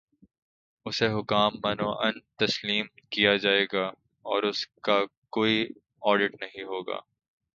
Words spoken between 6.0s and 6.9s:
audit نہیں ہو